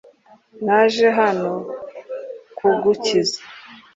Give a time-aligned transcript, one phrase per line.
[0.65, 1.51] Naje hano
[2.57, 3.39] kugukiza.